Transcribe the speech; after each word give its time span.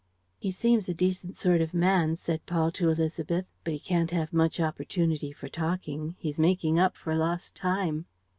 "He 0.39 0.49
seems 0.49 0.89
a 0.89 0.95
decent 0.95 1.35
sort 1.37 1.61
of 1.61 1.75
man," 1.75 2.15
said 2.15 2.47
Paul 2.47 2.71
to 2.71 2.85
Élisabeth, 2.85 3.45
"but 3.63 3.71
he 3.73 3.77
can't 3.77 4.09
have 4.09 4.33
much 4.33 4.59
opportunity 4.59 5.31
for 5.31 5.47
talking. 5.47 6.15
He's 6.17 6.39
making 6.39 6.79
up 6.79 6.97
for 6.97 7.13
lost 7.13 7.53
time." 7.55 8.07